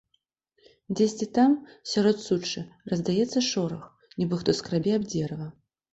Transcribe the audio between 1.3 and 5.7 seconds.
там, сярод сучча раздаецца шорах, нібы хто скрабе аб дзерава.